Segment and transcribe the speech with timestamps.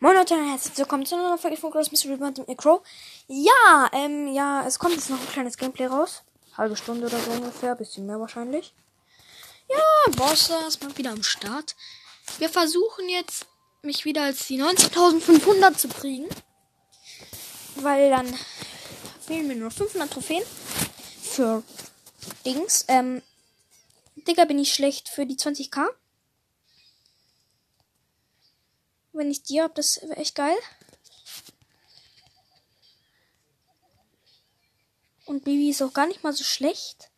[0.00, 2.82] Moin Leute, herzlich willkommen zu einer neuen Folge von Gross Mystery Band mit Crow.
[3.28, 6.24] Ja, ähm, ja, es kommt jetzt noch ein kleines Gameplay raus.
[6.58, 8.74] Halbe Stunde oder so ungefähr, bisschen mehr wahrscheinlich.
[9.68, 11.76] Ja, Bosse ist mal wieder am Start.
[12.38, 13.46] Wir versuchen jetzt,
[13.82, 16.28] mich wieder als die 19.500 zu kriegen.
[17.76, 18.34] Weil dann
[19.24, 20.42] fehlen mir nur 500 Trophäen.
[21.22, 21.62] Für
[22.44, 22.84] Dings.
[22.88, 23.22] Ähm,
[24.16, 25.86] Digga, bin ich schlecht für die 20k.
[29.14, 30.56] Wenn ich die hab, das wäre echt geil.
[35.24, 37.10] Und Bibi ist auch gar nicht mal so schlecht.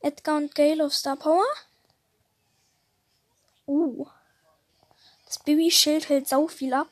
[0.00, 1.46] Edgar und Gale auf Star Power.
[3.66, 4.06] Uh.
[5.26, 6.88] Das Bibi-Schild hält sau viel ab.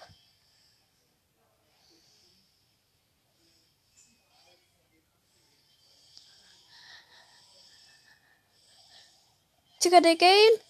[9.83, 10.64] Digga, der Gale.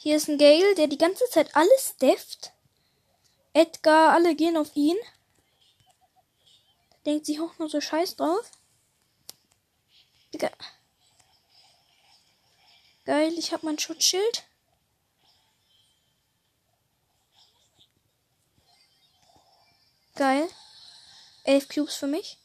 [0.00, 2.52] Hier ist ein Gale, der die ganze Zeit alles deft.
[3.52, 4.96] Edgar, alle gehen auf ihn.
[7.04, 8.48] Denkt sich auch nur so scheiß drauf.
[10.32, 10.52] Digga.
[13.06, 14.44] Geil, ich hab mein Schutzschild.
[20.14, 20.48] Geil.
[21.42, 22.38] Elf Cubes für mich.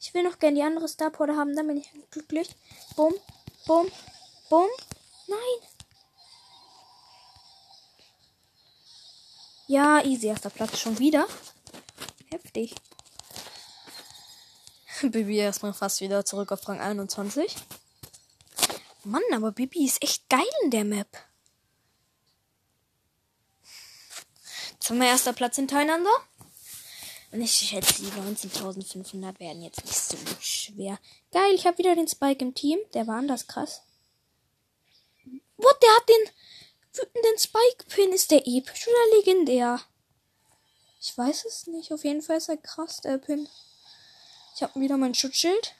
[0.00, 2.48] Ich will noch gerne die andere Starporter haben, dann bin ich glücklich.
[2.96, 3.14] Bumm,
[3.66, 3.86] bumm,
[4.48, 4.68] bumm.
[5.26, 5.68] Nein.
[9.66, 11.28] Ja, easy erster Platz schon wieder.
[12.30, 12.74] Heftig.
[15.02, 17.54] Bibi erstmal fast wieder zurück auf Rang 21.
[19.04, 21.08] Mann, aber Bibi ist echt geil in der Map.
[24.72, 26.10] Jetzt haben wir erster Platz hintereinander.
[27.32, 30.98] Und ich schätze, die 19.500 werden jetzt nicht so schwer.
[31.30, 32.78] Geil, ich habe wieder den Spike im Team.
[32.92, 33.82] Der war anders krass.
[35.56, 36.34] What, der hat den
[36.94, 38.12] wütenden Spike-Pin.
[38.12, 39.80] Ist der episch oder legendär?
[41.00, 41.92] Ich weiß es nicht.
[41.92, 43.48] Auf jeden Fall ist er krass, der Pin.
[44.56, 45.74] Ich habe wieder mein Schutzschild.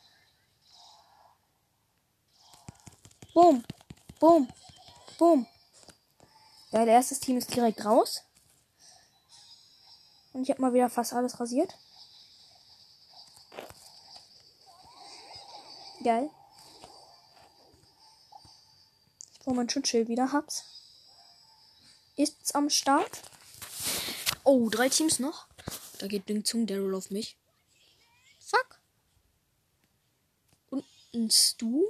[3.34, 3.64] Boom.
[4.20, 4.48] Boom.
[5.18, 5.46] Boom.
[6.70, 8.22] Geil, der erste Team ist direkt raus.
[10.32, 11.76] Und ich habe mal wieder fast alles rasiert.
[16.02, 16.30] Geil.
[19.32, 20.32] Ich brauche mein Schutzschild wieder.
[20.32, 20.64] Hab's.
[22.16, 23.22] Ist's am Start?
[24.44, 25.46] Oh, drei Teams noch.
[25.98, 27.36] Da geht Ding Zung Daryl auf mich.
[28.38, 28.80] Fuck.
[30.70, 31.84] Und ein Stu?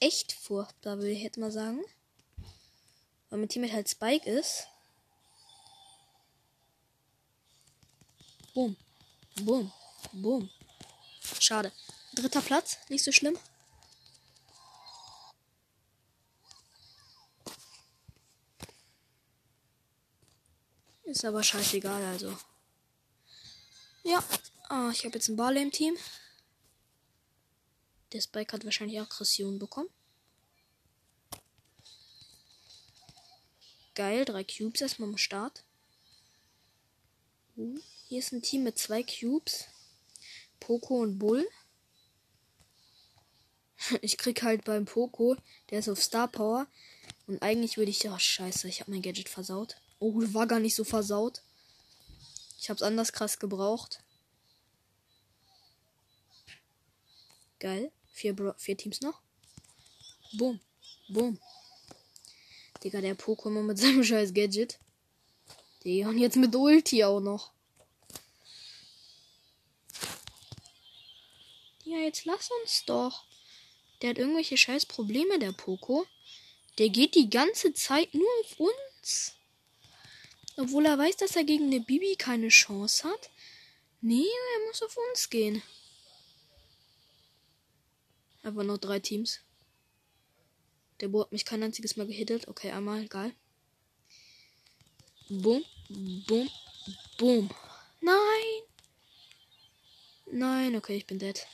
[0.00, 1.82] Echt furchtbar, will ich jetzt mal sagen.
[3.30, 4.68] Weil mein Teammate halt Spike ist.
[8.58, 8.76] Boom.
[9.36, 9.72] Boom.
[10.14, 10.50] Boom.
[11.38, 11.70] Schade.
[12.12, 12.76] Dritter Platz.
[12.88, 13.38] Nicht so schlimm.
[21.04, 22.36] Ist aber scheißegal, also.
[24.02, 24.24] Ja.
[24.68, 25.96] Ah, ich habe jetzt einen Barley im Team.
[28.12, 29.90] Der Spike hat wahrscheinlich Aggression bekommen.
[33.94, 35.62] Geil, drei Cubes erstmal am Start.
[37.56, 37.78] Uh.
[38.08, 39.66] Hier ist ein Team mit zwei Cubes.
[40.60, 41.46] Poco und Bull.
[44.00, 45.36] Ich krieg halt beim Poco,
[45.70, 46.66] der ist auf Star Power.
[47.26, 48.08] Und eigentlich würde ich.
[48.08, 49.76] Oh, scheiße, ich habe mein Gadget versaut.
[49.98, 51.42] Oh, war gar nicht so versaut.
[52.58, 54.02] Ich hab's anders krass gebraucht.
[57.60, 57.92] Geil.
[58.12, 59.20] Vier, Bro vier Teams noch.
[60.32, 60.60] Boom.
[61.08, 61.38] Boom.
[62.82, 64.80] Digga, der Pokémon mit seinem scheiß Gadget.
[65.84, 67.52] Digga, und jetzt mit Ulti auch noch.
[71.88, 73.24] Ja, jetzt lass uns doch.
[74.02, 76.06] Der hat irgendwelche scheiß Probleme, der Poco.
[76.76, 79.32] Der geht die ganze Zeit nur auf uns.
[80.58, 83.30] Obwohl er weiß, dass er gegen eine Bibi keine Chance hat.
[84.02, 85.62] Nee, er muss auf uns gehen.
[88.42, 89.40] Aber noch drei Teams.
[91.00, 92.48] Der Bo hat mich kein einziges Mal gehittet.
[92.48, 93.32] Okay, einmal, egal.
[95.30, 96.50] Boom, boom,
[97.16, 97.50] boom.
[98.02, 98.62] Nein!
[100.26, 101.46] Nein, okay, ich bin dead.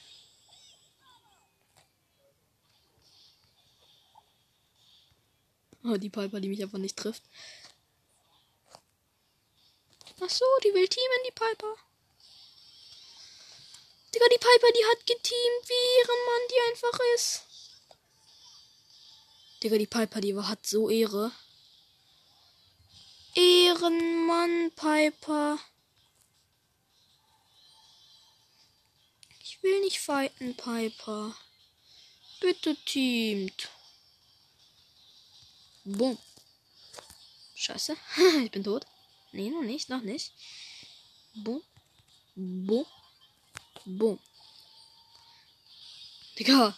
[5.84, 7.22] Oh, die Piper, die mich einfach nicht trifft.
[10.20, 11.76] Ach so, die will teamen, die Piper.
[14.14, 17.42] Digga, die Piper, die hat geteamt, wie Ehrenmann die einfach ist.
[19.62, 21.32] Digga, die Piper, die hat so Ehre.
[23.34, 25.58] Ehrenmann, Piper.
[29.42, 31.36] Ich will nicht fighten, Piper.
[32.40, 33.68] Bitte teamt.
[35.84, 36.18] Boom.
[37.54, 37.96] Scheiße.
[38.44, 38.86] ich bin tot.
[39.32, 40.32] Nee, noch nicht, noch nicht.
[41.34, 41.62] Boom.
[42.34, 42.86] Boom.
[43.84, 44.18] Boom.
[46.38, 46.76] Digga.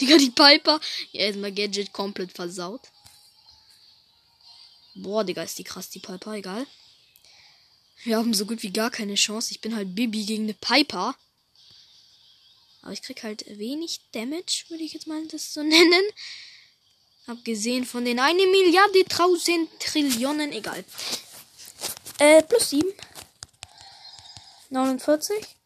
[0.00, 0.80] Digga, die Piper.
[1.12, 2.82] Ja, ist mein Gadget komplett versaut.
[4.94, 6.34] Boah, Digga, ist die krass, die Piper.
[6.34, 6.66] Egal.
[8.02, 9.52] Wir haben so gut wie gar keine Chance.
[9.52, 11.16] Ich bin halt Bibi gegen eine Piper.
[12.82, 16.04] Aber ich krieg halt wenig Damage, würde ich jetzt mal das so nennen.
[17.26, 20.84] Abgesehen von den eine Milliarde tausend Trillionen, egal.
[22.18, 22.92] Äh, plus 7.
[24.70, 25.56] 49.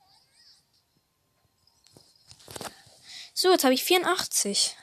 [3.34, 4.76] So, jetzt habe ich 84.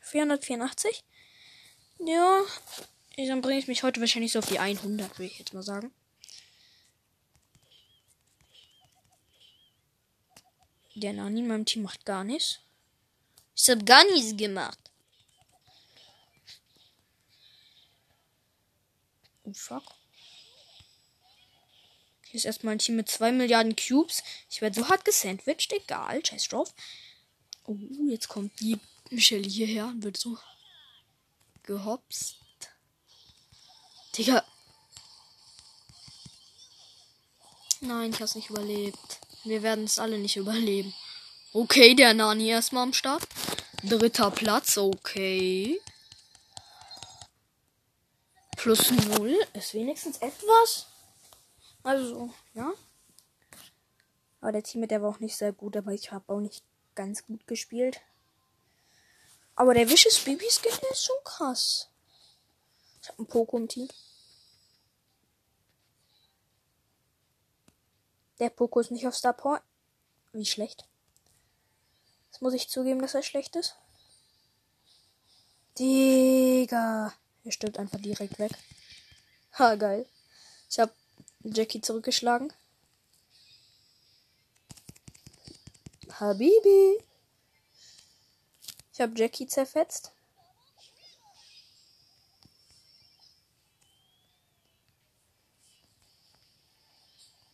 [0.00, 1.04] 484.
[2.00, 2.42] Ja,
[3.16, 5.92] dann bringe ich mich heute wahrscheinlich so auf die 100, würde ich jetzt mal sagen.
[10.94, 12.60] Der Nani in meinem Team macht gar nichts.
[13.54, 14.87] Ich habe gar nichts gemacht.
[19.48, 19.82] Oh fuck.
[22.26, 24.22] Hier ist erstmal ein Team mit 2 Milliarden Cubes.
[24.50, 25.72] Ich werde so hart gesandwiched.
[25.72, 26.22] Egal.
[26.24, 26.74] Scheiß drauf.
[27.64, 27.76] Oh,
[28.10, 28.78] jetzt kommt die
[29.08, 30.36] Michelle hierher und wird so
[31.62, 32.36] gehopst.
[34.16, 34.44] Digga.
[37.80, 39.20] Nein, ich hab's nicht überlebt.
[39.44, 40.92] Wir werden es alle nicht überleben.
[41.54, 43.26] Okay, der Nani erstmal am Start.
[43.82, 45.80] Dritter Platz, okay.
[48.58, 50.88] Plus null ist wenigstens etwas.
[51.84, 52.72] Also, ja.
[54.40, 56.64] Aber der Team mit der war auch nicht sehr gut, aber ich habe auch nicht
[56.96, 58.00] ganz gut gespielt.
[59.54, 61.88] Aber der Vicious Baby Skin ist schon krass.
[63.00, 63.88] Ich habe ein Poco im Team.
[68.40, 69.62] Der Poco ist nicht auf Star Power.
[70.32, 70.84] Wie schlecht.
[72.32, 73.76] Das muss ich zugeben, dass er schlecht ist.
[75.78, 77.14] Digga.
[77.48, 78.52] Er stirbt einfach direkt weg.
[79.54, 80.06] Ha, geil.
[80.68, 80.94] Ich hab
[81.40, 82.52] Jackie zurückgeschlagen.
[86.12, 87.02] Habibi.
[88.92, 90.12] Ich hab Jackie zerfetzt.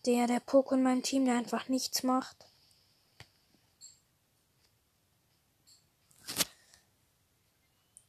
[0.06, 2.46] Der, der Poco in meinem Team, der einfach nichts macht.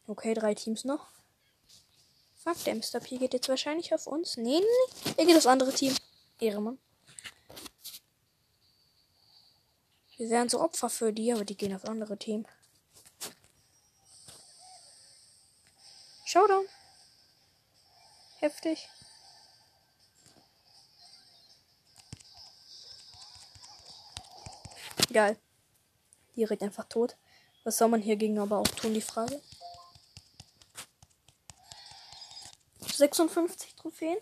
[0.08, 1.15] Okay, drei Teams noch.
[2.46, 3.00] Fuck, der Mr.
[3.00, 4.38] P geht jetzt wahrscheinlich auf uns.
[4.38, 5.96] Nee, nee, er geht aufs andere Team.
[6.40, 6.78] Ehremann.
[10.16, 12.46] Wir wären so Opfer für die, aber die gehen aufs andere Team.
[16.26, 16.68] Showdown.
[18.38, 18.90] Heftig.
[25.12, 25.40] Geil.
[26.36, 27.18] Direkt einfach tot.
[27.64, 29.42] Was soll man hier gegen aber auch tun, die Frage.
[32.98, 34.18] 56 Trophäen.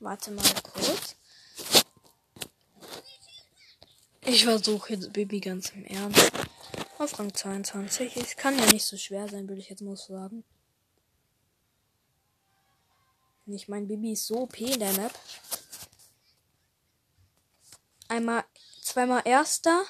[0.00, 1.16] Warte mal kurz.
[4.20, 6.30] Ich versuche jetzt Baby ganz im Ernst.
[6.98, 8.16] Auf Rang 22.
[8.16, 10.44] Es kann ja nicht so schwer sein, würde ich jetzt mal sagen.
[13.46, 15.12] Ich mein Baby ist so OP in der Map.
[18.08, 18.44] Einmal,
[18.82, 19.84] zweimal Erster,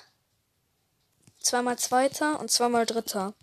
[1.45, 3.35] zweimal Zweiter und zweimal Dritter.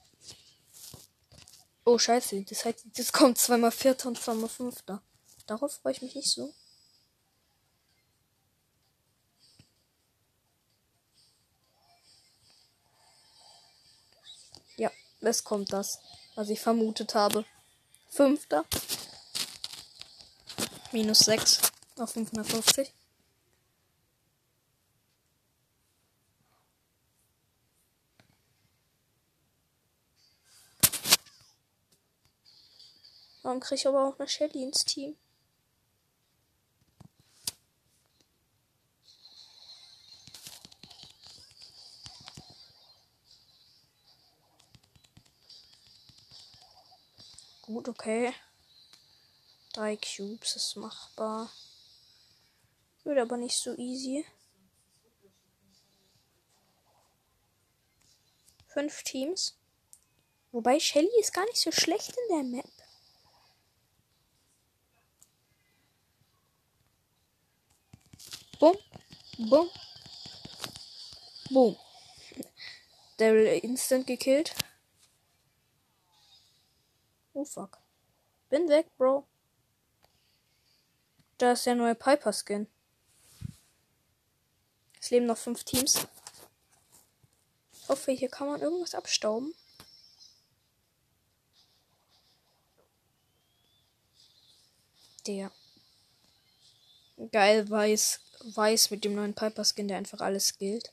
[1.86, 2.43] Oh, scheiße.
[2.43, 5.01] Das heißt, das kommt zweimal Vierter und zweimal Fünfter.
[5.48, 6.53] Darauf freue ich mich nicht so.
[14.77, 14.91] Ja,
[15.22, 16.00] es kommt das,
[16.36, 17.46] was ich vermutet habe.
[18.10, 18.65] Fünfter.
[20.91, 21.62] Minus 6
[21.98, 22.93] auf 550.
[33.51, 35.17] Warum kriege ich aber auch eine Shelly ins Team?
[47.63, 48.34] Gut, okay.
[49.74, 51.51] Drei Cubes ist machbar.
[53.03, 54.25] Wird aber nicht so easy.
[58.67, 59.58] Fünf Teams.
[60.53, 62.80] Wobei Shelly ist gar nicht so schlecht in der Map.
[68.61, 68.77] Boom.
[69.49, 69.69] Boom.
[71.49, 71.75] Boom.
[73.17, 74.53] Daryl instant gekillt.
[77.33, 77.79] Oh fuck.
[78.49, 79.25] Bin weg, Bro.
[81.39, 82.67] Da ist der neue Piper Skin.
[84.99, 86.05] Es leben noch fünf Teams.
[87.73, 89.55] Ich hoffe, hier kann man irgendwas abstauben.
[95.25, 95.51] Der.
[97.31, 98.19] Geil, weiß.
[98.43, 100.91] Weiß mit dem neuen Piper Skin, der einfach alles gilt.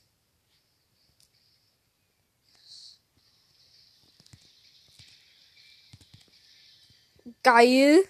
[7.43, 8.05] Geil.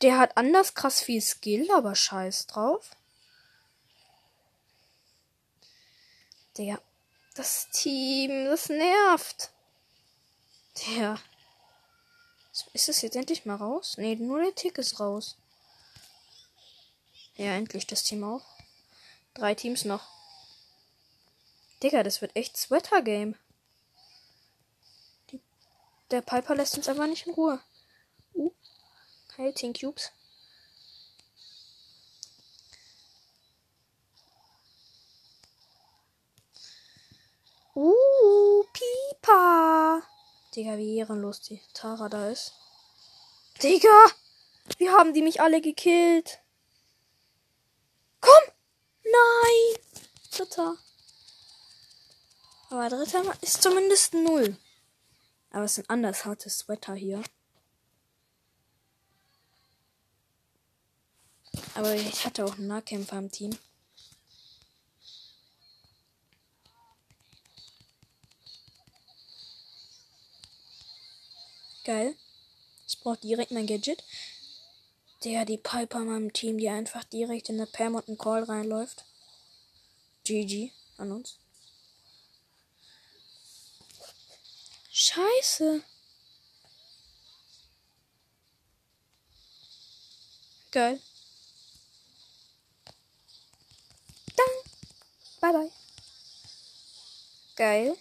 [0.00, 2.96] Der hat anders krass viel Skill, aber scheiß drauf.
[6.56, 6.80] Der.
[7.34, 9.50] Das Team, das nervt.
[10.86, 11.20] Der.
[12.72, 13.96] Ist es jetzt endlich mal raus?
[13.98, 15.36] Nee, nur der Tick ist raus.
[17.36, 18.44] Ja, endlich das Team auch.
[19.34, 20.06] Drei Teams noch.
[21.82, 23.36] Digga, das wird echt Sweater-Game.
[26.10, 27.60] Der Piper lässt uns einfach nicht in Ruhe.
[28.34, 28.50] Uh.
[29.36, 30.10] Hey, 10 Cubes.
[37.74, 40.02] Uh, Pipa.
[40.54, 42.52] Digga, wie ehrenlos die Tara da ist.
[43.62, 44.06] Digga!
[44.78, 46.40] Wie haben die mich alle gekillt?
[48.20, 48.52] Komm!
[49.04, 49.84] Nein!
[50.30, 50.76] Dritter.
[52.70, 54.56] Aber dritter ist zumindest null.
[55.50, 57.22] Aber es ist ein anders hartes Wetter hier.
[61.74, 63.58] Aber ich hatte auch einen Nahkämpfer im Team.
[71.84, 72.14] Geil.
[72.86, 74.04] Ich brauche direkt mein Gadget.
[75.24, 78.42] Der, die Piper in meinem Team, die einfach direkt in eine Pam und einen Call
[78.44, 79.04] reinläuft.
[80.24, 81.38] GG an uns.
[84.90, 85.82] Scheiße.
[90.72, 91.00] Geil.
[94.36, 94.46] Dann.
[95.40, 95.72] Bye bye.
[97.56, 97.96] Geil.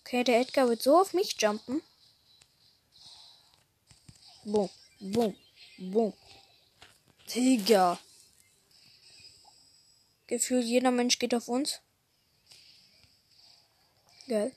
[0.00, 1.82] Okay, der Edgar wird so auf mich jumpen.
[4.44, 5.36] Boom, boom,
[5.78, 6.12] boom.
[7.34, 7.98] Digga.
[10.26, 11.80] Gefühlt jeder Mensch geht auf uns.
[14.28, 14.54] Geil.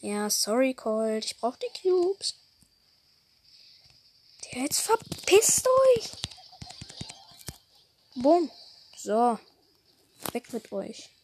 [0.00, 1.24] Ja, sorry, Colt.
[1.24, 2.34] Ich brauch die Cubes.
[4.44, 6.10] Der jetzt verpisst euch.
[8.14, 8.50] Boom.
[8.96, 9.38] So.
[10.32, 11.10] Weg mit euch.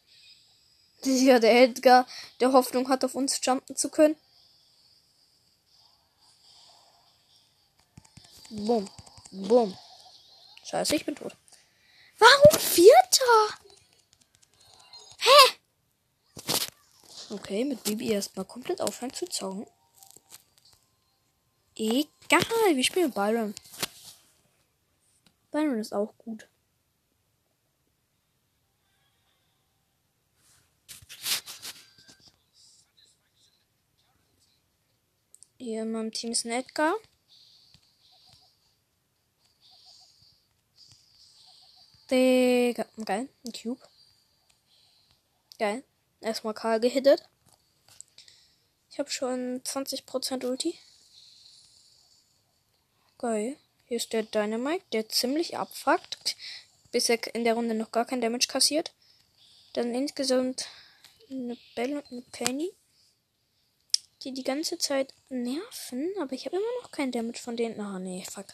[1.05, 2.07] Ja, der Edgar,
[2.39, 4.15] der Hoffnung hat, auf uns jumpen zu können.
[8.55, 8.87] Bumm.
[9.31, 9.75] Bumm.
[10.63, 11.35] Scheiße, ich bin tot.
[12.19, 13.57] Warum Vierter?
[15.17, 15.57] Hä?
[17.31, 19.65] Okay, mit Bibi erstmal komplett aufhören zu zocken.
[21.75, 23.55] Egal, wir spielen Byron.
[25.49, 26.47] Byron ist auch gut.
[35.57, 36.93] Hier in meinem Team ist ein Edgar.
[42.13, 42.85] Digga.
[43.03, 43.27] Geil.
[43.43, 43.81] Ein Cube.
[45.57, 45.83] Geil.
[46.21, 47.23] Erstmal Karl gehittet.
[48.91, 50.77] Ich habe schon 20% Ulti.
[53.17, 53.57] Geil.
[53.87, 56.35] Hier ist der Dynamite, der ziemlich abfuckt.
[56.91, 58.93] Bis er in der Runde noch gar kein Damage kassiert.
[59.73, 60.67] Dann insgesamt
[61.31, 62.71] eine Belle und eine Penny
[64.23, 67.79] die die ganze Zeit nerven, aber ich habe immer noch kein Damage von denen.
[67.81, 68.45] Ah, oh, nee, fuck.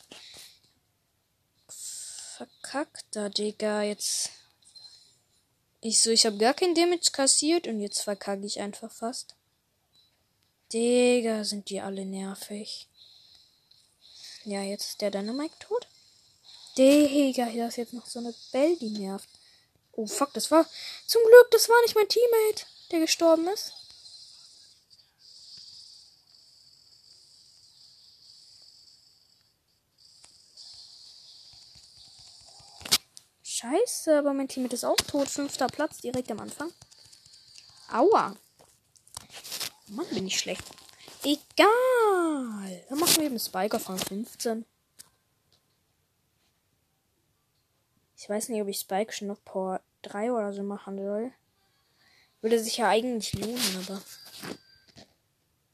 [2.40, 3.84] Verkackter, Digga.
[3.84, 4.30] Jetzt.
[5.82, 9.36] Ich so, ich habe gar kein Damage kassiert und jetzt verkacke ich einfach fast.
[10.72, 12.88] Digga, sind die alle nervig.
[14.46, 15.86] Ja, jetzt ist der Dynamite tot.
[16.78, 19.28] Digga, hier ist jetzt noch so eine Bell, die nervt.
[19.92, 20.66] Oh, fuck, das war.
[21.08, 23.74] Zum Glück, das war nicht mein Teammate, der gestorben ist.
[33.60, 35.28] Scheiße, aber mein Team ist auch tot.
[35.28, 36.72] Fünfter Platz direkt am Anfang.
[37.92, 38.34] Aua.
[39.88, 40.64] Mann, bin ich schlecht.
[41.24, 42.86] Egal.
[42.88, 44.64] Dann machen wir eben Spike auf Rang 15.
[48.16, 51.34] Ich weiß nicht, ob ich Spike schon noch Power 3 oder so machen soll.
[52.40, 54.02] Würde sich ja eigentlich lohnen, aber.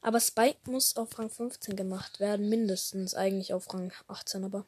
[0.01, 2.49] Aber Spike muss auf Rang 15 gemacht werden.
[2.49, 4.65] Mindestens eigentlich auf Rang 18, aber.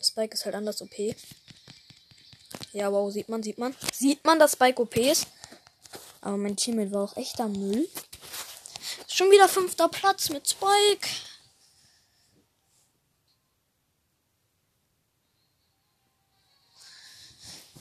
[0.00, 0.94] Spike ist halt anders OP.
[2.72, 3.74] Ja, wow, sieht man, sieht man.
[3.92, 5.26] Sieht man, dass Spike OP ist.
[6.20, 7.88] Aber mein Teammate war auch echter Müll.
[9.08, 11.08] Schon wieder fünfter Platz mit Spike.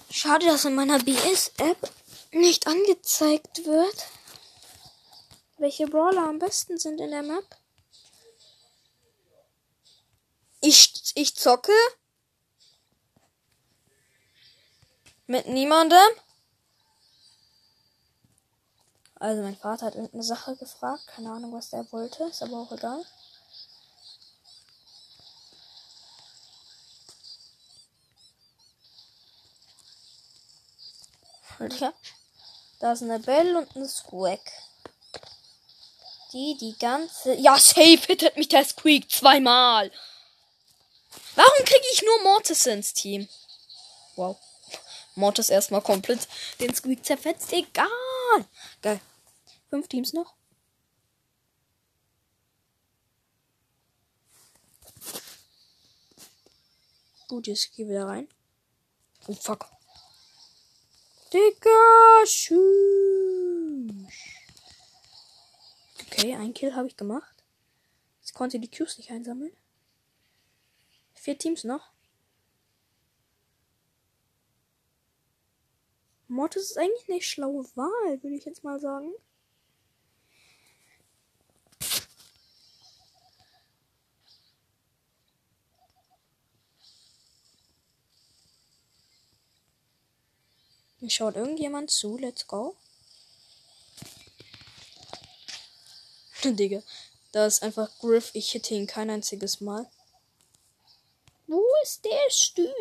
[0.09, 1.91] Schade, dass in meiner BS-App
[2.31, 4.07] nicht angezeigt wird,
[5.57, 7.45] welche Brawler am besten sind in der Map.
[10.61, 11.71] Ich, ich zocke
[15.27, 15.99] mit niemandem.
[19.19, 21.07] Also mein Vater hat irgendeine Sache gefragt.
[21.07, 22.23] Keine Ahnung, was der wollte.
[22.25, 23.03] Ist aber auch egal.
[31.79, 31.93] Ja.
[32.79, 34.51] Da ist eine Belle und ein Squeak.
[36.33, 37.33] Die die ganze...
[37.35, 39.91] Ja, safe hittet mich der Squeak zweimal.
[41.35, 43.27] Warum kriege ich nur Mortis ins Team?
[44.15, 44.37] Wow.
[45.17, 46.27] Mortis erstmal komplett
[46.59, 47.51] den Squeak zerfetzt.
[47.51, 48.45] Egal.
[48.81, 49.01] Geil.
[49.69, 50.35] Fünf Teams noch.
[57.27, 58.29] Gut, jetzt geh wieder rein.
[59.27, 59.65] Oh, fuck.
[61.33, 62.61] Digga, tschüss.
[66.05, 67.43] Okay, ein Kill habe ich gemacht.
[68.21, 69.51] Jetzt konnte die Cubes nicht einsammeln.
[71.15, 71.91] Vier Teams noch.
[76.27, 79.13] Mortis ist eigentlich eine schlaue Wahl, würde ich jetzt mal sagen.
[90.99, 92.17] Mir schaut irgendjemand zu.
[92.17, 92.75] Let's go.
[96.43, 96.81] Digga.
[97.31, 98.31] Da ist einfach Griff.
[98.33, 99.89] Ich hitte ihn kein einziges Mal.
[101.45, 102.73] Wo ist der Stuhl?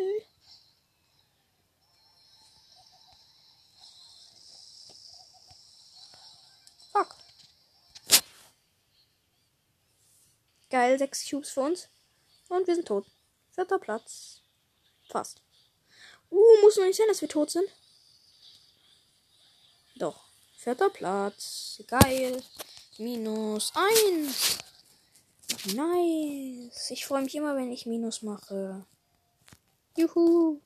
[6.92, 7.14] Fuck.
[10.96, 11.88] Geil, sechs Cubes für uns.
[12.48, 13.06] Und wir sind tot.
[13.50, 14.40] Vierter Platz.
[15.10, 15.42] Fast.
[16.30, 17.68] Uh, muss noch nicht sein, dass wir tot sind.
[19.96, 20.24] Doch.
[20.56, 21.82] Vierter Platz.
[21.86, 22.42] Geil.
[22.98, 24.58] Minus eins.
[25.74, 26.90] Nice.
[26.90, 28.86] Ich freue mich immer, wenn ich Minus mache.
[29.98, 30.60] Juhu.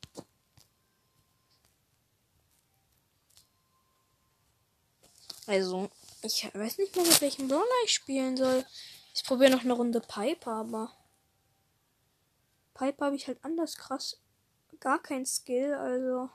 [5.46, 5.90] Also,
[6.22, 8.64] ich weiß nicht mehr, mit welchem Brawler ich spielen soll.
[9.20, 10.96] Ich probiere noch eine Runde Piper, aber
[12.72, 14.18] Piper habe ich halt anders krass.
[14.80, 16.30] Gar kein Skill, also.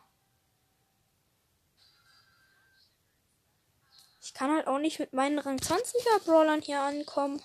[4.22, 7.42] Ich kann halt auch nicht mit meinen Rang 20er Brawlern hier ankommen,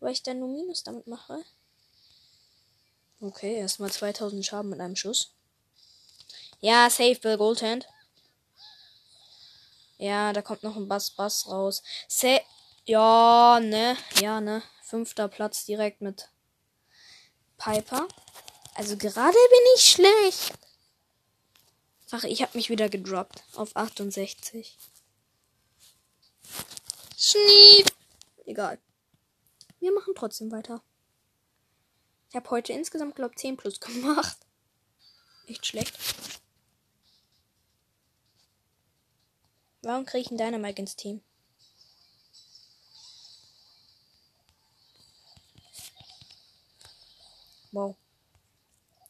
[0.00, 1.44] weil ich dann nur Minus damit mache.
[3.20, 5.32] Okay, erstmal 2000 Schaden mit einem Schuss.
[6.58, 7.86] Ja, safe Bill Goldhand.
[9.98, 11.84] Ja, da kommt noch ein Bass Bass raus.
[12.08, 12.40] Sa
[12.86, 14.62] ja, ne, ja, ne.
[14.82, 16.30] Fünfter Platz direkt mit
[17.58, 18.06] Piper.
[18.74, 20.54] Also gerade bin ich schlecht.
[22.12, 24.78] Ach, ich habe mich wieder gedroppt auf 68.
[27.16, 27.92] Schniep.
[28.44, 28.78] Egal.
[29.80, 30.82] Wir machen trotzdem weiter.
[32.28, 34.38] Ich habe heute insgesamt, glaube ich, 10 plus gemacht.
[35.48, 35.98] Echt schlecht.
[39.82, 41.22] Warum kriege ich einen Dynamite ins Team?
[47.76, 47.94] Wow.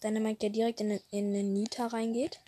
[0.02, 2.40] Dynamite, der direkt in, in den Nita reingeht.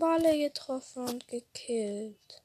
[0.00, 2.42] Balle getroffen und gekillt.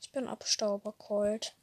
[0.00, 1.56] Ich bin Abstaubercolt.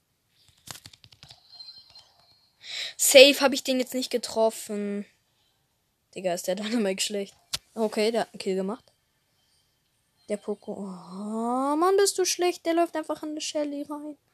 [2.97, 5.05] Safe habe ich den jetzt nicht getroffen.
[6.15, 7.40] Digga, ist der Dynamite schlecht.
[7.73, 8.91] Okay, der hat einen Kill gemacht.
[10.29, 10.73] Der Poco.
[10.73, 12.65] Oh, Mann, bist du schlecht.
[12.65, 14.17] Der läuft einfach in eine Shelly rein.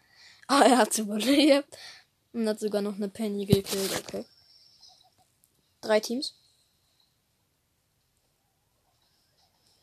[0.50, 1.78] Ah, er hat überlebt.
[2.32, 3.92] Und hat sogar noch eine Penny gekillt.
[4.00, 4.24] Okay.
[5.82, 6.36] Drei Teams.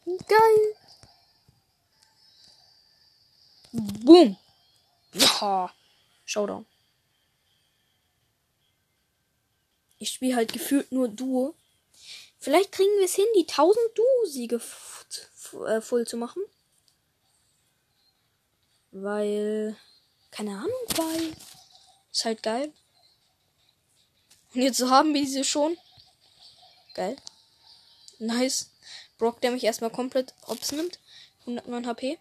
[0.07, 0.77] Geil.
[3.73, 4.39] Boom.
[5.13, 5.71] Ja.
[6.25, 6.65] Showdown.
[9.99, 11.55] Ich spiele halt gefühlt nur Duo.
[12.45, 14.61] Vielleicht kriegen wir es hin, die 1000 Duo-Siege
[15.67, 16.43] äh, voll zu machen.
[18.91, 19.79] Weil.
[20.31, 21.33] Keine Ahnung, weil.
[22.13, 22.71] Ist halt geil.
[24.53, 25.79] Und jetzt haben wir sie schon.
[26.93, 27.17] Geil.
[28.19, 28.69] Nice.
[29.17, 30.99] Brock, der mich erstmal komplett ops nimmt.
[31.47, 32.19] 109 HP.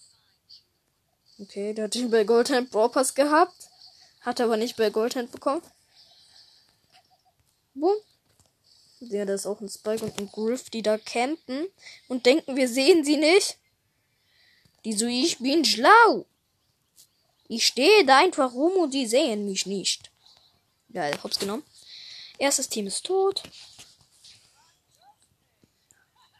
[1.40, 3.70] Okay, der hat ihn bei Goldhand Brawl Pass gehabt.
[4.22, 5.62] Hat aber nicht bei Goldhand bekommen.
[7.74, 7.96] Boom.
[9.00, 11.68] Ja, da ist auch ein Spike und ein Griff, die da campen
[12.08, 13.58] und denken, wir sehen sie nicht.
[14.86, 16.26] Die so, ich bin schlau.
[17.48, 20.12] Ich stehe da einfach rum und die sehen mich nicht.
[20.92, 21.64] Geil, hops genommen.
[22.38, 23.44] Erstes Team ist tot.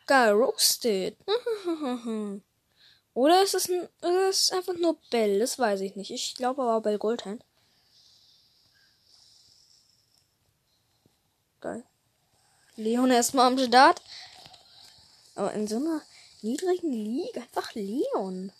[0.06, 1.18] Geil, roasted.
[3.14, 3.90] Oder ist es, ein,
[4.30, 5.40] ist es einfach nur Bell?
[5.40, 6.12] Das weiß ich nicht.
[6.12, 7.44] Ich glaube aber Bell Goldhand.
[11.60, 11.84] Geil.
[12.76, 14.02] Leon erstmal am Start.
[15.36, 16.02] Aber in so einer
[16.42, 18.52] niedrigen Liga einfach Leon.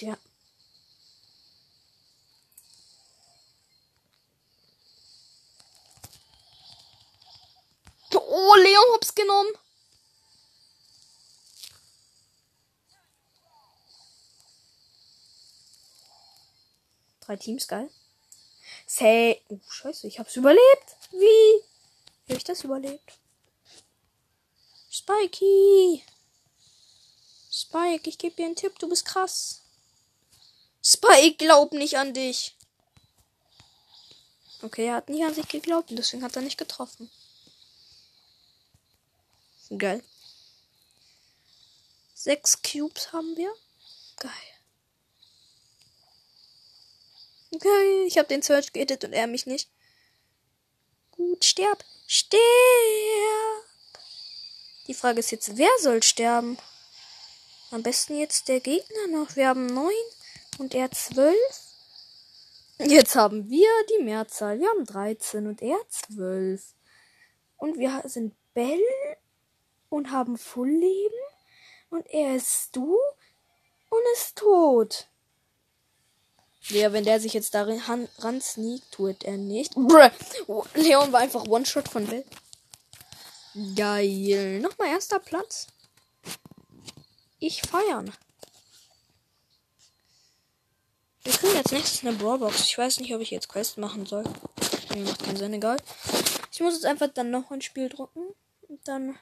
[0.00, 0.18] Der.
[8.16, 9.52] Oh, Leon hab's genommen.
[17.20, 17.90] Drei Teams, geil.
[18.86, 19.42] Say.
[19.48, 20.96] Oh, scheiße, ich hab's überlebt.
[21.10, 21.62] Wie?
[22.26, 23.18] Wie hab ich das überlebt?
[24.90, 26.04] Spikey.
[27.50, 29.62] Spike, ich gebe dir einen Tipp, du bist krass.
[30.82, 32.54] Spike, glaub nicht an dich.
[34.62, 37.10] Okay, er hat nicht an sich geglaubt und deswegen hat er nicht getroffen.
[39.76, 40.02] Geil.
[42.14, 43.52] Sechs Cubes haben wir.
[44.16, 44.32] Geil.
[47.54, 49.70] Okay, ich habe den Search geedet und er mich nicht.
[51.12, 51.84] Gut, sterb.
[52.06, 52.40] Sterb.
[54.86, 56.58] Die Frage ist jetzt, wer soll sterben?
[57.70, 59.34] Am besten jetzt der Gegner noch.
[59.34, 59.92] Wir haben neun
[60.58, 61.66] und er zwölf.
[62.78, 64.60] Jetzt haben wir die Mehrzahl.
[64.60, 66.74] Wir haben 13 und er 12.
[67.56, 68.80] Und wir sind Bell
[69.96, 71.18] und haben Fullleben.
[71.90, 72.96] Und er ist du
[73.90, 75.08] und ist tot.
[76.68, 79.74] Ja, wenn der sich jetzt da ran, ran sneakt, tut er nicht.
[79.74, 80.64] Bruh.
[80.74, 82.24] Leon war einfach One-Shot von Bell.
[83.76, 84.60] Geil.
[84.60, 85.68] Nochmal erster Platz.
[87.38, 88.12] Ich feiern.
[91.22, 92.64] Wir kriegen jetzt nächstes eine Brawlbox.
[92.64, 94.24] Ich weiß nicht, ob ich jetzt Quest machen soll.
[94.94, 95.76] Mir macht keinen Sinn, egal.
[96.52, 98.34] Ich muss jetzt einfach dann noch ein Spiel drücken.
[98.68, 99.18] Und dann.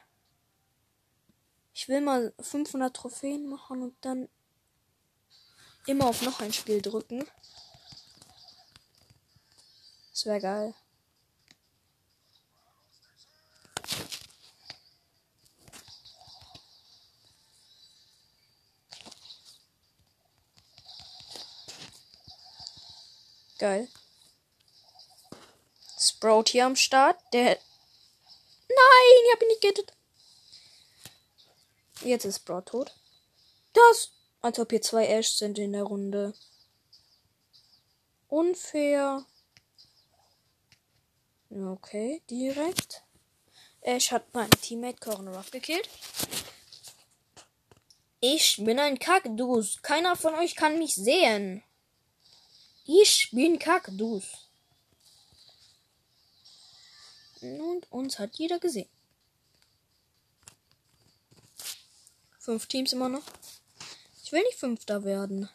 [1.77, 4.29] Ich will mal 500 Trophäen machen und dann
[5.85, 7.29] immer auf noch ein Spiel drücken.
[10.09, 10.73] Das wäre geil.
[23.59, 23.89] Geil.
[25.99, 27.21] Sprout hier am Start.
[27.33, 27.49] Der.
[27.49, 27.59] Nein,
[29.25, 29.94] ich hab ihn nicht gerettet.
[32.01, 32.95] Jetzt ist Sprout tot.
[33.73, 36.33] Das als ob hier zwei Ash sind in der Runde.
[38.27, 39.25] Unfair.
[41.49, 43.03] Okay, direkt.
[43.81, 45.89] Ash hat meinen Teammate Corner gekillt.
[48.19, 49.81] Ich bin ein Kaktus.
[49.81, 51.63] Keiner von euch kann mich sehen.
[52.85, 54.49] Ich bin Kaktus.
[57.41, 58.89] Und uns hat jeder gesehen.
[62.45, 63.23] Fünf Teams immer noch.
[64.23, 65.49] Ich will nicht Fünfter werden.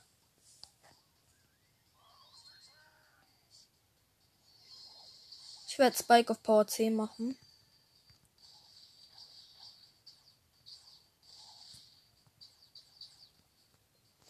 [5.69, 7.39] Ich werde Spike auf Power 10 machen.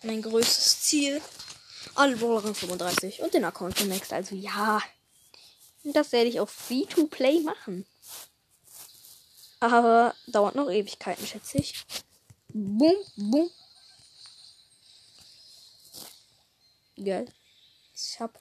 [0.02, 1.22] Mein größtes Ziel.
[1.94, 4.12] Alle Brawler 35 und den Account zunächst.
[4.12, 4.82] Also ja.
[5.82, 7.86] Das werde ich auf Free-to-Play machen.
[9.60, 11.86] Aber dauert noch Ewigkeiten, schätze ich.
[12.52, 13.50] Boom, boom,
[16.96, 17.32] Geil.
[17.94, 18.40] Ich hab.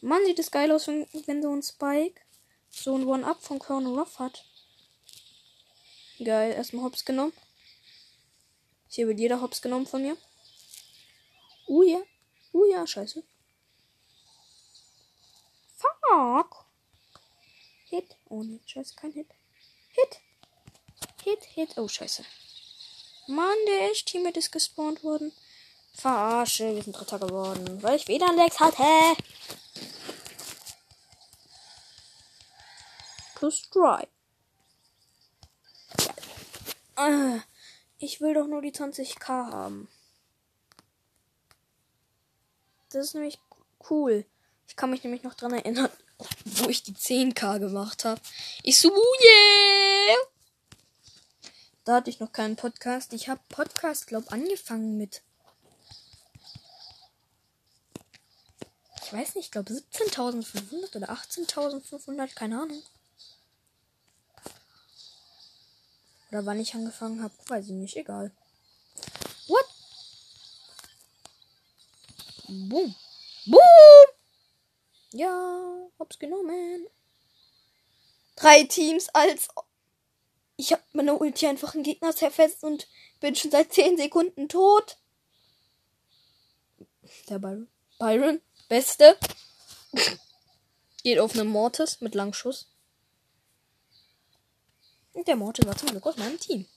[0.00, 2.20] Mann, sieht das geil aus, wenn, wenn so ein Spike
[2.70, 4.44] so ein One-Up von Colonel Ruff hat.
[6.18, 7.32] Geil, erstmal Hops genommen.
[8.88, 10.16] Hier wird jeder Hops genommen von mir.
[11.68, 12.02] Uh ja.
[12.52, 13.22] Uh ja, scheiße.
[15.76, 16.66] Fuck.
[17.84, 18.16] Hit.
[18.28, 19.28] Oh ne, scheiße, kein Hit.
[19.90, 20.20] Hit.
[21.24, 21.78] Hit, Hit.
[21.78, 22.24] Oh, scheiße.
[23.28, 25.32] Mann, der Echt-Teammate ist gespawnt worden.
[25.94, 28.82] Verarsche, wir sind Dritter geworden, weil ich wieder Lex hatte.
[33.36, 34.08] Plus 3.
[36.96, 37.38] Äh,
[37.98, 39.88] ich will doch nur die 20k haben.
[42.90, 43.38] Das ist nämlich
[43.90, 44.24] cool.
[44.66, 45.90] Ich kann mich nämlich noch dran erinnern,
[46.44, 48.20] wo ich die 10k gemacht habe.
[48.62, 50.31] Ich so, yeah!
[51.84, 53.12] Da hatte ich noch keinen Podcast.
[53.12, 55.22] Ich habe Podcast, glaube angefangen mit.
[59.02, 62.82] Ich weiß nicht, ich glaube 17.500 oder 18.500, keine Ahnung.
[66.30, 68.32] Oder wann ich angefangen habe, weiß ich nicht, egal.
[69.48, 69.66] What?
[72.48, 72.94] Boom.
[73.44, 74.06] Boom!
[75.12, 76.86] Ja, hab's genommen.
[78.36, 79.48] Drei Teams als.
[80.62, 82.86] Ich hab meine Ulti einfach einen Gegner zerfetzt und
[83.18, 84.96] bin schon seit 10 Sekunden tot.
[87.28, 87.66] Der Byron.
[87.98, 89.18] Byron, beste.
[91.02, 92.68] Geht auf einen Mortis mit Langschuss.
[95.14, 96.68] Und der Mortis war zum Glück aus meinem Team.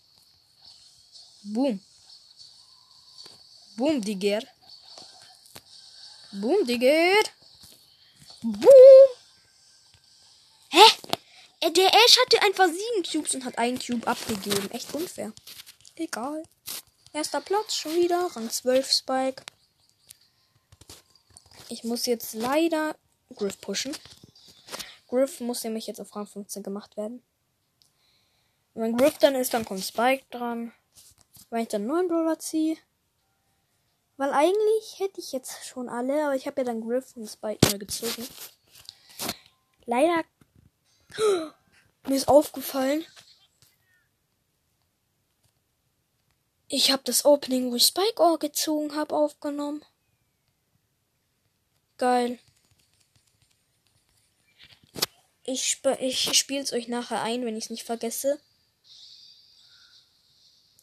[1.44, 1.80] Boom.
[3.78, 4.42] Boom, Digger.
[6.32, 7.22] Boom, Digger.
[8.42, 8.95] Boom.
[11.66, 14.70] Äh, der Ash hatte einfach sieben Cubes und hat einen Cube abgegeben.
[14.72, 15.34] Echt unfair.
[15.96, 16.44] Egal.
[17.14, 18.30] Erster Platz schon wieder.
[18.36, 19.44] Rang 12 Spike.
[21.70, 22.96] Ich muss jetzt leider
[23.36, 23.96] Griff pushen.
[25.08, 27.24] Griff muss nämlich jetzt auf Rang 15 gemacht werden.
[28.74, 30.74] Wenn Griff dann ist, dann kommt Spike dran.
[31.50, 32.78] Wenn ich dann neuen Brawler ziehe.
[34.18, 37.68] Weil eigentlich hätte ich jetzt schon alle, aber ich habe ja dann Griff und Spike
[37.72, 38.28] neu gezogen.
[39.86, 40.24] Leider.
[41.18, 43.06] Mir ist aufgefallen.
[46.68, 49.84] Ich habe das Opening, wo ich Spike Ohr gezogen habe, aufgenommen.
[51.98, 52.40] Geil.
[55.44, 58.40] Ich, sp ich spiele es euch nachher ein, wenn ich es nicht vergesse.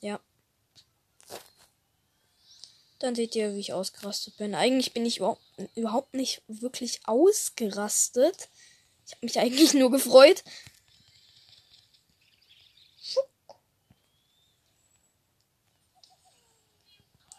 [0.00, 0.20] Ja.
[3.00, 4.54] Dann seht ihr, wie ich ausgerastet bin.
[4.54, 5.42] Eigentlich bin ich überhaupt,
[5.74, 8.48] überhaupt nicht wirklich ausgerastet.
[9.12, 10.42] Ich habe mich eigentlich nur gefreut.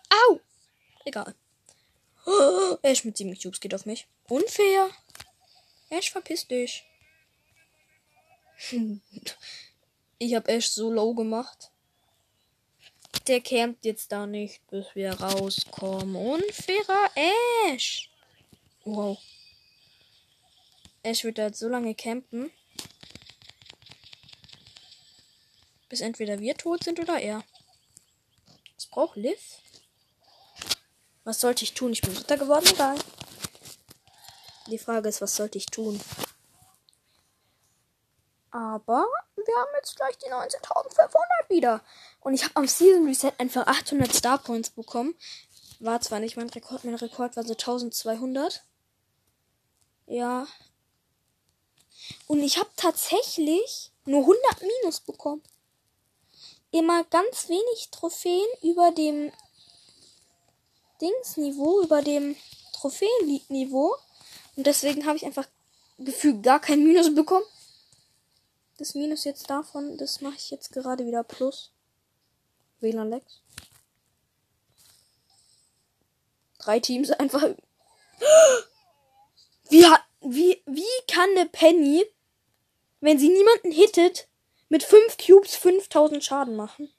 [0.09, 0.39] Au!
[1.05, 1.35] Egal.
[2.25, 4.07] Oh, Ash mit 7 Cubes geht auf mich.
[4.29, 4.89] Unfair.
[5.89, 6.85] Ash, verpiss dich.
[10.19, 11.71] ich habe Ash so low gemacht.
[13.27, 16.15] Der campt jetzt da nicht, bis wir rauskommen.
[16.15, 17.09] Unfairer
[17.67, 18.09] Ash.
[18.85, 19.17] Wow.
[21.03, 22.51] Ash wird halt so lange campen.
[25.89, 27.43] Bis entweder wir tot sind oder er.
[28.77, 29.59] Es braucht Liv.
[31.23, 31.91] Was sollte ich tun?
[31.91, 32.97] Ich bin Dritter geworden, egal.
[34.67, 35.99] Die Frage ist, was sollte ich tun?
[38.51, 41.81] Aber wir haben jetzt gleich die 19.500 wieder.
[42.21, 45.15] Und ich habe am Season Reset einfach 800 Star Points bekommen.
[45.79, 48.63] War zwar nicht mein Rekord, mein Rekord war so 1200.
[50.05, 50.47] Ja.
[52.27, 55.43] Und ich habe tatsächlich nur 100 Minus bekommen.
[56.71, 59.31] Immer ganz wenig Trophäen über dem
[61.01, 62.35] Dingsniveau, über dem
[62.73, 63.95] Trophäenlied-Niveau.
[64.55, 65.47] Und deswegen habe ich einfach
[65.97, 67.45] gefühlt gar kein Minus bekommen.
[68.77, 71.71] Das Minus jetzt davon, das mache ich jetzt gerade wieder Plus.
[72.79, 73.39] WLAN Lex.
[76.57, 77.43] Drei Teams einfach.
[79.69, 79.85] Wie,
[80.23, 82.05] wie, wie kann eine Penny,
[83.01, 84.27] wenn sie niemanden hittet,
[84.69, 86.89] mit 5 Cubes 5000 Schaden machen?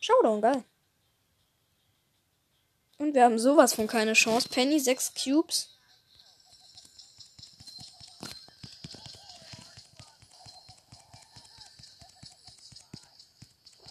[0.00, 0.64] Showdown, geil.
[2.98, 4.48] Und wir haben sowas von keine Chance.
[4.48, 5.68] Penny 6 Cubes.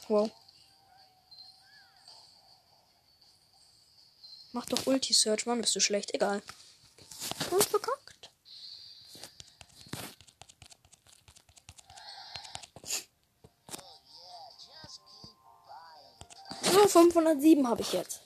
[0.08, 0.30] Wow.
[4.54, 6.14] Mach doch Ulti-Search, Mann, bist du schlecht.
[6.14, 6.42] Egal.
[7.52, 8.32] Und verkackt.
[16.64, 18.22] So, 507 habe ich jetzt.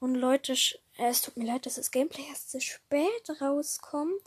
[0.00, 4.22] Und Leute, es tut mir leid, dass das Gameplay erst so spät rauskommt.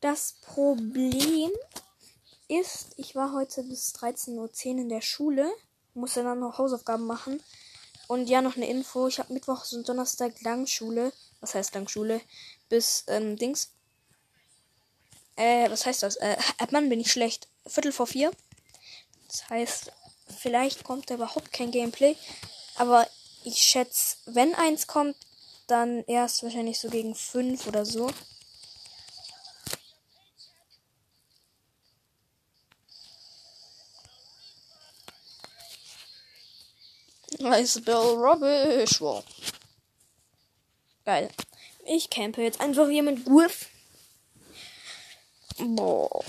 [0.00, 1.50] Das Problem
[2.48, 5.50] ist, ich war heute bis 13.10 Uhr in der Schule,
[5.94, 7.42] musste dann noch Hausaufgaben machen.
[8.08, 9.08] Und ja, noch eine Info.
[9.08, 11.12] Ich habe Mittwoch und Donnerstag Langschule.
[11.40, 12.20] Was heißt dank Schule?
[12.68, 13.72] Bis, ähm, Dings.
[15.34, 16.16] Äh, was heißt das?
[16.16, 16.36] Äh,
[16.70, 17.48] Mann bin ich schlecht.
[17.66, 18.30] Viertel vor vier.
[19.28, 19.92] Das heißt,
[20.38, 22.16] vielleicht kommt da überhaupt kein Gameplay.
[22.76, 23.08] Aber
[23.42, 25.16] ich schätze, wenn eins kommt,
[25.66, 28.10] dann erst wahrscheinlich so gegen fünf oder so.
[37.48, 39.00] Nice Bill Rubbish.
[39.00, 39.24] Wow.
[41.04, 41.30] Geil.
[41.84, 43.68] Ich campe jetzt einfach hier mit Griff.
[45.56, 46.24] Boah.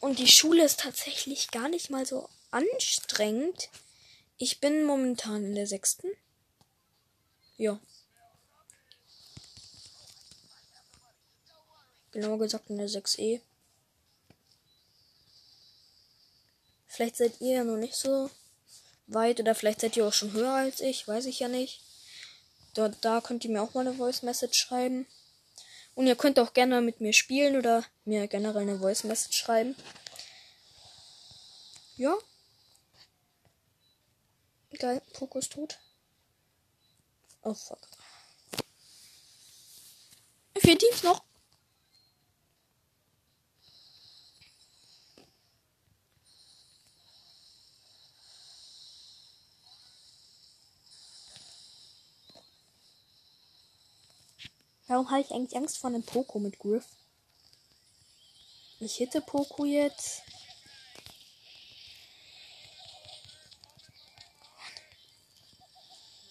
[0.00, 3.68] Und die Schule ist tatsächlich gar nicht mal so anstrengend.
[4.38, 6.08] Ich bin momentan in der sechsten.
[7.58, 7.78] Ja.
[12.12, 13.42] Genauer gesagt in der 6e.
[16.86, 18.30] Vielleicht seid ihr ja noch nicht so
[19.08, 21.80] weit oder vielleicht seid ihr auch schon höher als ich, weiß ich ja nicht.
[22.74, 25.06] Dort, da könnt ihr mir auch mal eine Voice Message schreiben.
[25.94, 29.74] Und ihr könnt auch gerne mit mir spielen oder mir generell eine Voice Message schreiben.
[31.96, 32.16] Ja.
[34.78, 35.80] Geil, Fokus tot.
[37.42, 37.80] Oh fuck.
[40.56, 41.27] Vier Teams noch.
[54.88, 56.86] Warum habe ich eigentlich Angst vor einem Poco mit Griff?
[58.80, 60.22] Ich hitte Poco jetzt.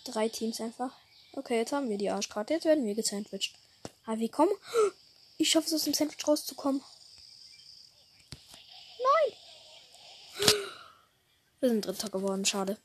[0.05, 0.91] Drei Teams einfach.
[1.33, 2.55] Okay, jetzt haben wir die Arschkarte.
[2.55, 3.53] Jetzt werden wir gesandwiched.
[4.05, 4.51] Aber wie kommen?
[5.39, 6.81] Ich schaffe es aus dem Sandwich rauszukommen.
[8.97, 9.33] Nein!
[11.59, 12.79] Wir sind Dritter geworden, schade.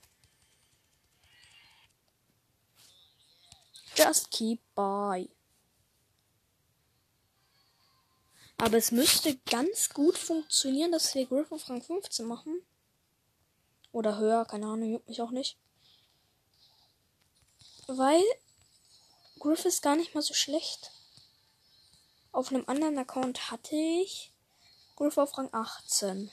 [3.96, 5.30] Just keep by.
[8.62, 12.62] Aber es müsste ganz gut funktionieren, dass wir Griff auf Rang 15 machen.
[13.90, 15.58] Oder höher, keine Ahnung, juckt mich auch nicht.
[17.88, 18.22] Weil
[19.40, 20.92] Griff ist gar nicht mal so schlecht.
[22.30, 24.32] Auf einem anderen Account hatte ich
[24.94, 26.30] Griff auf Rang 18.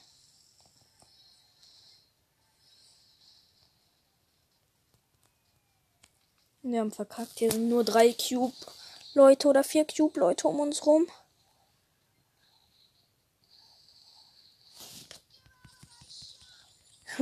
[6.61, 7.39] Wir haben verkackt.
[7.39, 11.09] Hier sind nur drei Cube-Leute oder vier Cube-Leute um uns rum.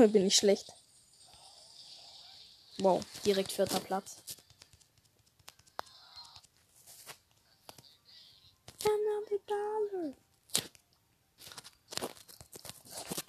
[0.05, 0.71] Bin ich schlecht.
[2.77, 4.17] Wow, direkt vierter Platz.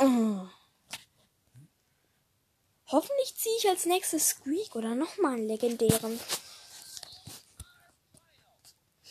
[0.01, 0.47] Oh.
[2.87, 6.21] Hoffentlich ziehe ich als nächstes Squeak oder nochmal einen legendären.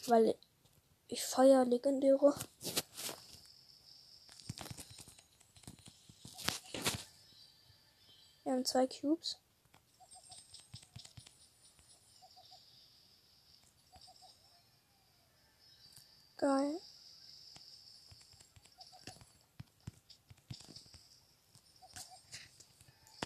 [0.06, 0.36] Weil
[1.10, 2.34] ich feiere legendäre.
[8.44, 9.38] Wir haben zwei Cubes.
[16.38, 16.80] Geil.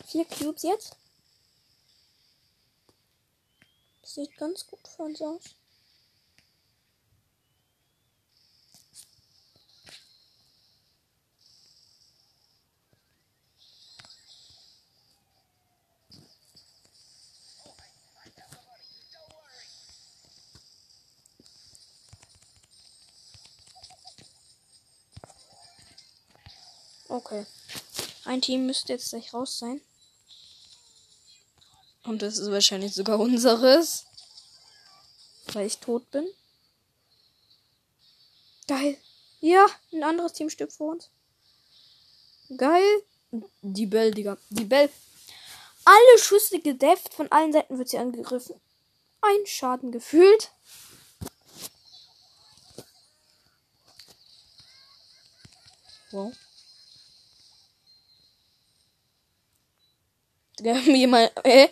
[0.06, 0.96] Vier Cubes jetzt.
[4.04, 5.56] sieht ganz gut für uns aus.
[27.32, 27.46] Okay.
[28.26, 29.80] Ein Team müsste jetzt gleich raus sein.
[32.04, 34.06] Und das ist wahrscheinlich sogar unseres.
[35.54, 36.28] Weil ich tot bin.
[38.68, 38.98] Geil.
[39.40, 41.10] Ja, ein anderes Team stirbt vor uns.
[42.58, 43.04] Geil.
[43.62, 44.38] Die Bell, Digga.
[44.50, 44.90] Die Bell.
[45.86, 47.14] Alle Schüsse gedefft.
[47.14, 48.60] Von allen Seiten wird sie angegriffen.
[49.22, 50.52] Ein Schaden gefühlt.
[56.12, 56.34] Wow.
[60.62, 61.70] Jemand, äh,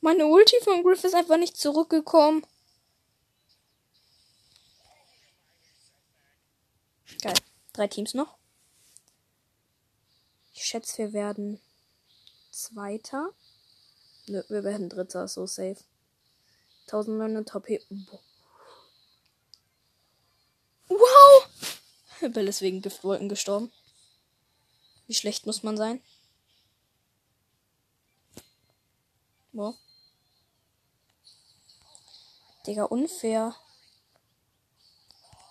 [0.00, 2.46] meine Ulti von Griff ist einfach nicht zurückgekommen.
[7.22, 7.34] Geil.
[7.72, 8.36] Drei Teams noch.
[10.52, 11.60] Ich schätze, wir werden
[12.50, 13.30] Zweiter.
[14.26, 15.78] Nö, wir werden Dritter, so safe.
[16.86, 17.80] 1900 HP.
[20.88, 21.48] Wow!
[22.32, 23.72] Bell ist wegen Giftwolken gestorben.
[25.06, 26.02] Wie schlecht muss man sein?
[29.52, 29.76] Wow.
[32.66, 33.54] Digga, unfair.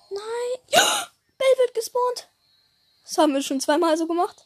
[0.09, 0.59] Nein.
[1.37, 2.29] Bell wird gespawnt.
[3.03, 4.45] Das haben wir schon zweimal so gemacht.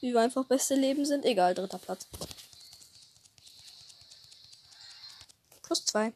[0.00, 1.24] Wie wir einfach beste Leben sind.
[1.24, 2.06] Egal, dritter Platz.
[5.62, 6.12] Plus zwei.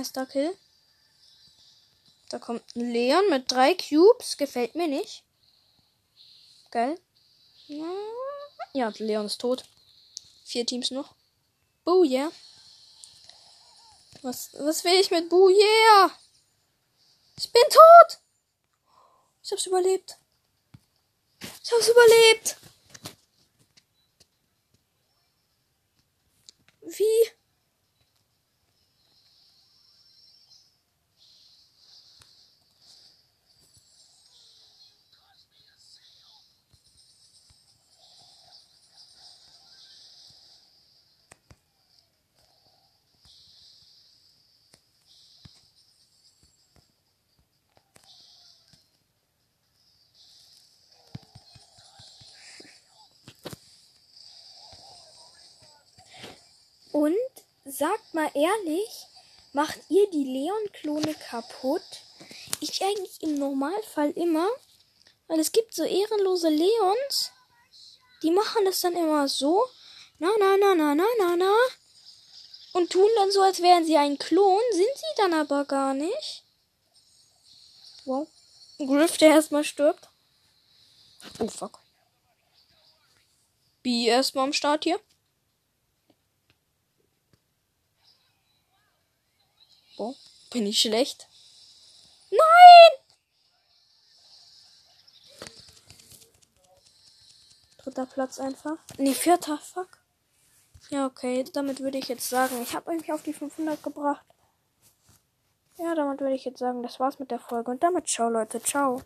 [0.00, 0.56] Erster Kill.
[2.30, 4.38] Da kommt ein Leon mit drei Cubes.
[4.38, 5.24] Gefällt mir nicht.
[6.70, 6.98] Geil.
[8.72, 9.64] Ja, Leon ist tot.
[10.46, 11.14] Vier Teams noch.
[11.84, 12.32] Boo, yeah.
[14.22, 16.10] Was, was will ich mit Boo, yeah?
[17.36, 18.20] Ich bin tot!
[19.42, 20.16] Ich hab's überlebt.
[21.62, 22.56] Ich hab's überlebt.
[26.80, 27.40] Wie?
[56.92, 57.14] Und
[57.80, 59.06] sagt mal ehrlich,
[59.54, 61.82] macht ihr die Leon-Klone kaputt?
[62.60, 64.46] Ich eigentlich im Normalfall immer,
[65.28, 67.32] weil es gibt so ehrenlose Leons,
[68.22, 69.66] die machen das dann immer so,
[70.18, 71.54] na na na na na na na,
[72.74, 76.44] und tun dann so, als wären sie ein Klon, sind sie dann aber gar nicht.
[78.04, 78.28] Wow.
[78.76, 80.10] Griff, der erstmal stirbt.
[81.38, 81.78] Oh fuck.
[83.82, 85.00] B erstmal am Start hier.
[90.00, 90.14] Boah,
[90.50, 91.28] bin ich schlecht?
[92.30, 92.40] Nein!
[97.76, 98.78] Dritter Platz einfach.
[98.96, 99.98] Nee, vierter, fuck.
[100.88, 104.24] Ja, okay, damit würde ich jetzt sagen, ich habe mich auf die 500 gebracht.
[105.76, 107.70] Ja, damit würde ich jetzt sagen, das war's mit der Folge.
[107.70, 109.02] Und damit ciao, Leute, ciao.